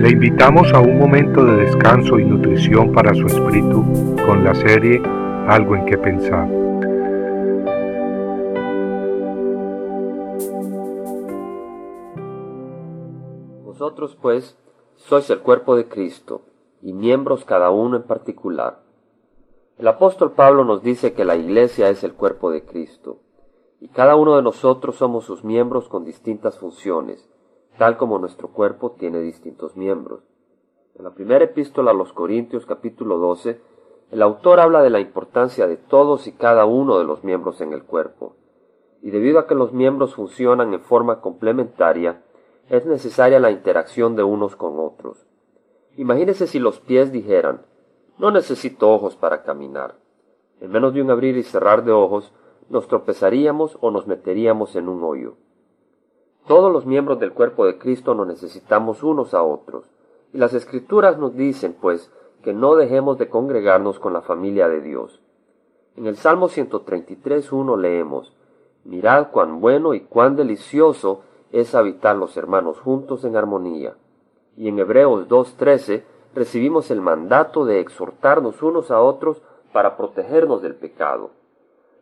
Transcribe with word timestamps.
Le 0.00 0.08
invitamos 0.08 0.72
a 0.72 0.80
un 0.80 0.98
momento 0.98 1.44
de 1.44 1.56
descanso 1.56 2.18
y 2.18 2.24
nutrición 2.24 2.90
para 2.90 3.12
su 3.12 3.26
espíritu 3.26 3.84
con 4.24 4.42
la 4.42 4.54
serie 4.54 5.02
Algo 5.46 5.76
en 5.76 5.84
que 5.84 5.98
pensar. 5.98 6.48
Vosotros 13.62 14.16
pues 14.22 14.56
sois 14.96 15.28
el 15.28 15.40
cuerpo 15.40 15.76
de 15.76 15.86
Cristo 15.86 16.46
y 16.80 16.94
miembros 16.94 17.44
cada 17.44 17.70
uno 17.70 17.98
en 17.98 18.04
particular. 18.04 18.80
El 19.76 19.86
apóstol 19.86 20.32
Pablo 20.32 20.64
nos 20.64 20.82
dice 20.82 21.12
que 21.12 21.26
la 21.26 21.36
iglesia 21.36 21.90
es 21.90 22.02
el 22.04 22.14
cuerpo 22.14 22.50
de 22.50 22.64
Cristo 22.64 23.18
y 23.82 23.88
cada 23.88 24.16
uno 24.16 24.36
de 24.36 24.42
nosotros 24.42 24.96
somos 24.96 25.26
sus 25.26 25.44
miembros 25.44 25.90
con 25.90 26.06
distintas 26.06 26.58
funciones, 26.58 27.29
tal 27.80 27.96
como 27.96 28.18
nuestro 28.18 28.48
cuerpo 28.48 28.90
tiene 28.90 29.20
distintos 29.20 29.74
miembros. 29.74 30.20
En 30.98 31.04
la 31.04 31.14
primera 31.14 31.46
epístola 31.46 31.92
a 31.92 31.94
los 31.94 32.12
Corintios 32.12 32.66
capítulo 32.66 33.16
12, 33.16 33.58
el 34.10 34.20
autor 34.20 34.60
habla 34.60 34.82
de 34.82 34.90
la 34.90 35.00
importancia 35.00 35.66
de 35.66 35.78
todos 35.78 36.26
y 36.26 36.32
cada 36.32 36.66
uno 36.66 36.98
de 36.98 37.06
los 37.06 37.24
miembros 37.24 37.62
en 37.62 37.72
el 37.72 37.84
cuerpo, 37.84 38.36
y 39.00 39.10
debido 39.10 39.38
a 39.38 39.46
que 39.46 39.54
los 39.54 39.72
miembros 39.72 40.14
funcionan 40.14 40.74
en 40.74 40.82
forma 40.82 41.22
complementaria, 41.22 42.22
es 42.68 42.84
necesaria 42.84 43.40
la 43.40 43.50
interacción 43.50 44.14
de 44.14 44.24
unos 44.24 44.56
con 44.56 44.78
otros. 44.78 45.24
Imagínese 45.96 46.48
si 46.48 46.58
los 46.58 46.80
pies 46.80 47.12
dijeran, 47.12 47.62
no 48.18 48.30
necesito 48.30 48.90
ojos 48.90 49.16
para 49.16 49.42
caminar. 49.42 49.94
En 50.60 50.70
menos 50.70 50.92
de 50.92 51.00
un 51.00 51.10
abrir 51.10 51.38
y 51.38 51.44
cerrar 51.44 51.82
de 51.82 51.92
ojos, 51.92 52.30
nos 52.68 52.88
tropezaríamos 52.88 53.78
o 53.80 53.90
nos 53.90 54.06
meteríamos 54.06 54.76
en 54.76 54.90
un 54.90 55.02
hoyo. 55.02 55.36
Todos 56.50 56.72
los 56.72 56.84
miembros 56.84 57.20
del 57.20 57.32
cuerpo 57.32 57.64
de 57.64 57.78
Cristo 57.78 58.12
nos 58.12 58.26
necesitamos 58.26 59.04
unos 59.04 59.34
a 59.34 59.42
otros, 59.44 59.84
y 60.32 60.38
las 60.38 60.52
escrituras 60.52 61.16
nos 61.16 61.36
dicen, 61.36 61.76
pues, 61.80 62.10
que 62.42 62.52
no 62.52 62.74
dejemos 62.74 63.18
de 63.18 63.28
congregarnos 63.28 64.00
con 64.00 64.12
la 64.12 64.22
familia 64.22 64.68
de 64.68 64.80
Dios. 64.80 65.22
En 65.94 66.08
el 66.08 66.16
Salmo 66.16 66.48
133.1 66.48 67.78
leemos, 67.78 68.36
Mirad 68.82 69.30
cuán 69.30 69.60
bueno 69.60 69.94
y 69.94 70.00
cuán 70.00 70.34
delicioso 70.34 71.20
es 71.52 71.76
habitar 71.76 72.16
los 72.16 72.36
hermanos 72.36 72.80
juntos 72.80 73.24
en 73.24 73.36
armonía. 73.36 73.94
Y 74.56 74.66
en 74.66 74.80
Hebreos 74.80 75.28
2.13 75.28 76.02
recibimos 76.34 76.90
el 76.90 77.00
mandato 77.00 77.64
de 77.64 77.78
exhortarnos 77.78 78.60
unos 78.60 78.90
a 78.90 79.00
otros 79.00 79.40
para 79.72 79.96
protegernos 79.96 80.62
del 80.62 80.74
pecado. 80.74 81.30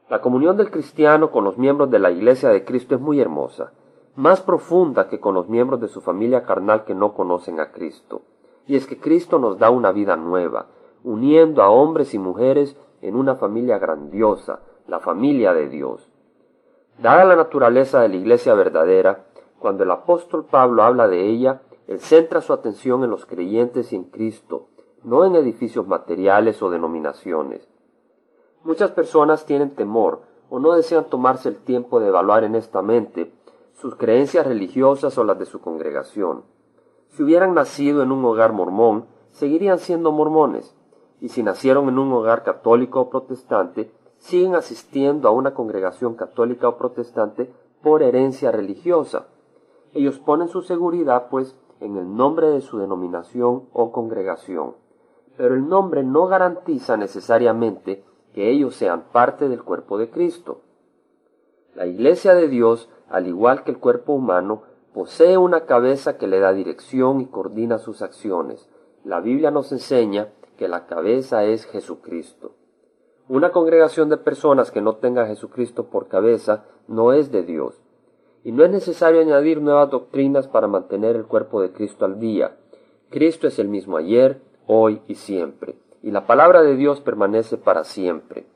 La 0.09 0.23
comunión 0.23 0.57
del 0.57 0.71
cristiano 0.71 1.31
con 1.31 1.45
los 1.45 1.59
miembros 1.59 1.91
de 1.91 1.99
la 1.99 2.11
Iglesia 2.11 2.49
de 2.49 2.65
Cristo 2.65 2.95
es 2.95 3.01
muy 3.03 3.21
hermosa, 3.21 3.73
más 4.19 4.41
profunda 4.41 5.09
que 5.09 5.21
con 5.21 5.37
los 5.37 5.49
miembros 5.49 5.81
de 5.81 5.87
su 5.87 6.01
familia 6.01 6.43
carnal 6.43 6.85
que 6.85 6.93
no 6.93 7.15
conocen 7.15 7.61
a 7.61 7.71
Cristo. 7.71 8.23
Y 8.67 8.75
es 8.75 8.85
que 8.85 8.99
Cristo 8.99 9.39
nos 9.39 9.59
da 9.59 9.71
una 9.71 9.93
vida 9.93 10.17
nueva, 10.17 10.67
uniendo 11.05 11.63
a 11.63 11.71
hombres 11.71 12.15
y 12.15 12.19
mujeres 12.19 12.77
en 13.01 13.15
una 13.15 13.37
familia 13.37 13.79
grandiosa, 13.79 14.59
la 14.89 14.99
familia 14.99 15.55
de 15.55 15.69
Dios. 15.69 16.11
Dada 17.01 17.25
la 17.25 17.37
naturaleza 17.37 18.01
de 18.01 18.09
la 18.09 18.17
Iglesia 18.17 18.55
verdadera, 18.55 19.27
cuando 19.61 19.85
el 19.85 19.91
apóstol 19.93 20.47
Pablo 20.47 20.83
habla 20.83 21.07
de 21.07 21.25
ella, 21.25 21.63
él 21.87 22.01
centra 22.01 22.41
su 22.41 22.53
atención 22.53 23.05
en 23.05 23.11
los 23.11 23.25
creyentes 23.25 23.93
y 23.93 23.97
en 23.97 24.03
Cristo, 24.03 24.67
no 25.05 25.27
en 25.27 25.37
edificios 25.37 25.87
materiales 25.87 26.61
o 26.61 26.71
denominaciones. 26.71 27.69
Muchas 28.65 28.91
personas 28.91 29.47
tienen 29.47 29.77
temor 29.77 30.23
o 30.51 30.59
no 30.59 30.73
desean 30.73 31.05
tomarse 31.05 31.49
el 31.51 31.59
tiempo 31.59 32.01
de 32.01 32.09
evaluar 32.09 32.43
honestamente 32.43 33.38
sus 33.81 33.95
creencias 33.95 34.45
religiosas 34.45 35.17
o 35.19 35.25
las 35.25 35.39
de 35.39 35.47
su 35.47 35.61
congregación. 35.61 36.43
Si 37.11 37.23
hubieran 37.23 37.55
nacido 37.55 38.03
en 38.03 38.11
un 38.11 38.25
hogar 38.25 38.53
mormón, 38.53 39.07
seguirían 39.31 39.79
siendo 39.79 40.11
mormones, 40.11 40.75
y 41.21 41.29
si 41.29 41.45
nacieron 41.45 41.89
en 41.89 41.99
un 41.99 42.13
hogar 42.13 42.43
católico 42.43 43.01
o 43.01 43.09
protestante, 43.09 43.93
siguen 44.19 44.57
asistiendo 44.57 45.29
a 45.29 45.31
una 45.31 45.55
congregación 45.55 46.15
católica 46.15 46.69
o 46.69 46.77
protestante 46.77 47.53
por 47.81 48.03
herencia 48.03 48.51
religiosa. 48.51 49.29
Ellos 49.95 50.19
ponen 50.19 50.49
su 50.49 50.63
seguridad, 50.63 51.29
pues, 51.31 51.57
en 51.79 51.97
el 51.97 52.17
nombre 52.17 52.49
de 52.49 52.61
su 52.61 52.79
denominación 52.79 53.69
o 53.73 53.93
congregación. 53.93 54.75
Pero 55.37 55.55
el 55.55 55.69
nombre 55.69 56.03
no 56.03 56.27
garantiza 56.27 56.97
necesariamente 56.97 58.05
que 58.35 58.51
ellos 58.51 58.75
sean 58.75 59.05
parte 59.13 59.49
del 59.49 59.63
cuerpo 59.63 59.99
de 59.99 60.11
Cristo. 60.11 60.63
La 61.79 61.87
Iglesia 61.87 62.35
de 62.35 62.49
Dios, 62.49 62.89
al 63.09 63.29
igual 63.29 63.63
que 63.63 63.71
el 63.71 63.79
cuerpo 63.79 64.13
humano, 64.13 64.65
posee 64.93 65.39
una 65.39 65.67
cabeza 65.67 66.19
que 66.19 66.27
le 66.27 66.41
da 66.41 66.53
dirección 66.53 67.21
y 67.21 67.27
coordina 67.27 67.79
sus 67.79 68.03
acciones. 68.03 68.69
La 69.05 69.21
Biblia 69.21 69.53
nos 69.53 69.71
enseña 69.71 70.33
que 70.57 70.67
la 70.67 70.89
cabeza 70.89 71.45
es 71.45 71.67
Jesucristo. 71.67 72.57
Una 73.29 73.53
congregación 73.53 74.09
de 74.09 74.17
personas 74.17 74.73
que 74.73 74.81
no 74.81 74.97
tenga 74.97 75.23
a 75.23 75.27
Jesucristo 75.29 75.85
por 75.85 76.09
cabeza 76.09 76.65
no 76.89 77.13
es 77.13 77.31
de 77.31 77.45
Dios. 77.45 77.81
Y 78.43 78.51
no 78.51 78.65
es 78.65 78.71
necesario 78.73 79.21
añadir 79.21 79.63
nuevas 79.63 79.91
doctrinas 79.91 80.49
para 80.49 80.67
mantener 80.67 81.15
el 81.15 81.27
cuerpo 81.27 81.63
de 81.63 81.71
Cristo 81.71 82.05
al 82.05 82.19
día. 82.19 82.57
Cristo 83.09 83.47
es 83.47 83.61
el 83.61 83.69
mismo 83.69 83.99
ayer, 83.99 84.43
hoy 84.67 85.01
y 85.07 85.15
siempre 85.15 85.77
y 86.03 86.11
la 86.11 86.27
palabra 86.27 86.63
de 86.63 86.77
Dios 86.77 87.01
permanece 87.01 87.57
para 87.57 87.85
siempre. 87.85 88.47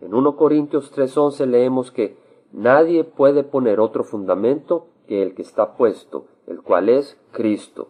En 0.00 0.14
1 0.14 0.36
Corintios 0.36 0.92
3:11 0.92 1.46
leemos 1.46 1.90
que 1.90 2.16
nadie 2.52 3.04
puede 3.04 3.42
poner 3.42 3.80
otro 3.80 4.04
fundamento 4.04 4.88
que 5.06 5.22
el 5.22 5.34
que 5.34 5.42
está 5.42 5.76
puesto, 5.76 6.26
el 6.46 6.62
cual 6.62 6.88
es 6.88 7.18
Cristo. 7.32 7.88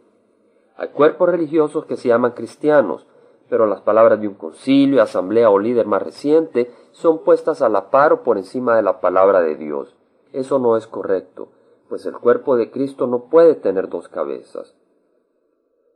Hay 0.76 0.88
cuerpos 0.88 1.28
religiosos 1.28 1.84
que 1.84 1.96
se 1.96 2.08
llaman 2.08 2.32
cristianos, 2.32 3.06
pero 3.48 3.66
las 3.66 3.82
palabras 3.82 4.20
de 4.20 4.28
un 4.28 4.34
concilio, 4.34 5.02
asamblea 5.02 5.50
o 5.50 5.58
líder 5.58 5.86
más 5.86 6.02
reciente 6.02 6.70
son 6.92 7.22
puestas 7.22 7.60
a 7.60 7.68
la 7.68 7.90
par 7.90 8.12
o 8.12 8.22
por 8.22 8.38
encima 8.38 8.76
de 8.76 8.82
la 8.82 9.00
palabra 9.00 9.42
de 9.42 9.56
Dios. 9.56 9.96
Eso 10.32 10.58
no 10.58 10.76
es 10.76 10.86
correcto, 10.86 11.48
pues 11.88 12.06
el 12.06 12.16
cuerpo 12.16 12.56
de 12.56 12.70
Cristo 12.70 13.06
no 13.06 13.24
puede 13.24 13.54
tener 13.54 13.88
dos 13.90 14.08
cabezas. 14.08 14.74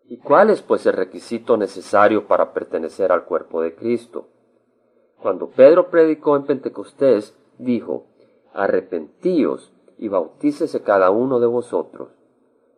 ¿Y 0.08 0.18
cuál 0.18 0.50
es 0.50 0.62
pues 0.62 0.84
el 0.86 0.92
requisito 0.92 1.56
necesario 1.56 2.28
para 2.28 2.52
pertenecer 2.52 3.10
al 3.10 3.24
cuerpo 3.24 3.62
de 3.62 3.74
Cristo? 3.74 4.28
Cuando 5.20 5.48
Pedro 5.48 5.88
predicó 5.88 6.36
en 6.36 6.44
Pentecostés, 6.44 7.36
dijo, 7.58 8.06
arrepentíos 8.56 9.72
y 9.98 10.08
bautícese 10.08 10.82
cada 10.82 11.10
uno 11.10 11.38
de 11.38 11.46
vosotros. 11.46 12.08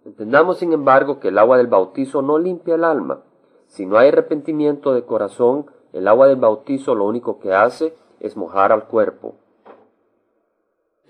Entendamos, 0.05 0.59
sin 0.59 0.73
embargo, 0.73 1.21
que 1.21 1.29
el 1.29 1.39
agua 1.39 1.57
del 1.57 1.67
bautizo 1.67 2.23
no 2.23 2.39
limpia 2.39 2.75
el 2.75 2.85
alma. 2.85 3.23
Si 3.67 3.87
no 3.87 3.99
hay 3.99 4.09
arrepentimiento 4.09 4.95
de 4.95 5.05
corazón, 5.05 5.67
el 5.93 6.09
agua 6.09 6.27
del 6.29 6.37
bautizo 6.37 6.95
lo 6.95 7.05
único 7.05 7.39
que 7.39 7.53
hace 7.53 7.95
es 8.21 8.37
mojar 8.37 8.73
al 8.73 8.87
cuerpo. 8.87 9.37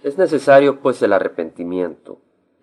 Es 0.02 0.18
necesario, 0.18 0.80
pues, 0.80 1.02
el 1.02 1.12
arrepentimiento. 1.12 2.18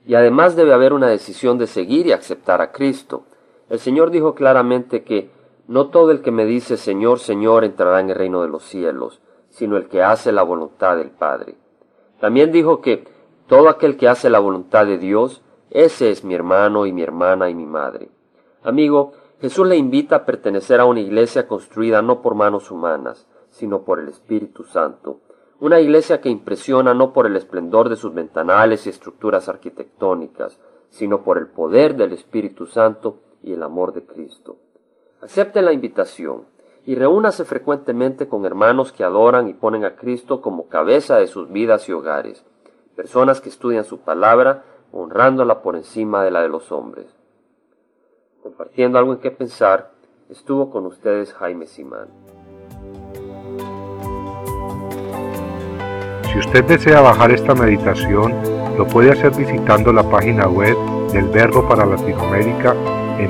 Y 0.05 0.15
además 0.15 0.55
debe 0.55 0.73
haber 0.73 0.93
una 0.93 1.07
decisión 1.07 1.57
de 1.57 1.67
seguir 1.67 2.07
y 2.07 2.11
aceptar 2.11 2.61
a 2.61 2.71
Cristo. 2.71 3.23
El 3.69 3.79
Señor 3.79 4.11
dijo 4.11 4.35
claramente 4.35 5.03
que 5.03 5.29
no 5.67 5.87
todo 5.87 6.11
el 6.11 6.21
que 6.21 6.31
me 6.31 6.45
dice 6.45 6.77
Señor, 6.77 7.19
Señor 7.19 7.63
entrará 7.63 7.99
en 7.99 8.11
el 8.11 8.15
reino 8.15 8.43
de 8.43 8.49
los 8.49 8.63
cielos, 8.63 9.19
sino 9.49 9.77
el 9.77 9.87
que 9.87 10.03
hace 10.03 10.31
la 10.31 10.43
voluntad 10.43 10.97
del 10.97 11.09
Padre. 11.09 11.55
También 12.19 12.51
dijo 12.51 12.81
que 12.81 13.07
todo 13.47 13.69
aquel 13.69 13.97
que 13.97 14.07
hace 14.07 14.29
la 14.29 14.39
voluntad 14.39 14.85
de 14.85 14.97
Dios, 14.97 15.43
ese 15.69 16.09
es 16.09 16.23
mi 16.23 16.33
hermano 16.33 16.85
y 16.85 16.93
mi 16.93 17.01
hermana 17.01 17.49
y 17.49 17.55
mi 17.55 17.65
madre. 17.65 18.09
Amigo, 18.63 19.13
Jesús 19.41 19.67
le 19.67 19.75
invita 19.75 20.15
a 20.15 20.25
pertenecer 20.25 20.79
a 20.79 20.85
una 20.85 21.01
iglesia 21.01 21.47
construida 21.47 22.01
no 22.01 22.21
por 22.21 22.35
manos 22.35 22.71
humanas, 22.71 23.27
sino 23.49 23.83
por 23.83 23.99
el 23.99 24.07
Espíritu 24.07 24.63
Santo. 24.63 25.19
Una 25.59 25.79
iglesia 25.79 26.21
que 26.21 26.29
impresiona 26.29 26.93
no 26.93 27.13
por 27.13 27.27
el 27.27 27.35
esplendor 27.35 27.89
de 27.89 27.95
sus 27.95 28.13
ventanales 28.13 28.85
y 28.85 28.89
estructuras 28.89 29.47
arquitectónicas, 29.47 30.59
sino 30.89 31.23
por 31.23 31.37
el 31.37 31.47
poder 31.47 31.95
del 31.95 32.13
Espíritu 32.13 32.65
Santo 32.65 33.19
y 33.43 33.53
el 33.53 33.63
amor 33.63 33.93
de 33.93 34.05
Cristo. 34.05 34.57
Acepte 35.21 35.61
la 35.61 35.73
invitación 35.73 36.45
y 36.85 36.95
reúnase 36.95 37.45
frecuentemente 37.45 38.27
con 38.27 38.45
hermanos 38.45 38.91
que 38.91 39.03
adoran 39.03 39.47
y 39.47 39.53
ponen 39.53 39.85
a 39.85 39.95
Cristo 39.95 40.41
como 40.41 40.67
cabeza 40.67 41.17
de 41.17 41.27
sus 41.27 41.51
vidas 41.51 41.89
y 41.89 41.91
hogares, 41.91 42.45
personas 42.95 43.41
que 43.41 43.49
estudian 43.49 43.85
su 43.85 43.99
palabra 43.99 44.63
honrándola 44.91 45.61
por 45.61 45.75
encima 45.75 46.23
de 46.23 46.31
la 46.31 46.41
de 46.41 46.49
los 46.49 46.71
hombres. 46.71 47.07
Compartiendo 48.43 48.99
algo 48.99 49.13
en 49.13 49.19
qué 49.19 49.31
pensar, 49.31 49.91
estuvo 50.29 50.69
con 50.69 50.85
ustedes 50.85 51.33
Jaime 51.33 51.65
Simán. 51.65 52.07
Si 56.31 56.39
usted 56.39 56.65
desea 56.65 57.01
bajar 57.01 57.31
esta 57.31 57.55
meditación, 57.55 58.33
lo 58.77 58.85
puede 58.87 59.11
hacer 59.11 59.31
visitando 59.31 59.91
la 59.91 60.03
página 60.03 60.47
web 60.47 60.77
del 61.11 61.25
Verbo 61.29 61.67
para 61.67 61.85
Latinoamérica 61.85 62.75
en 63.17 63.29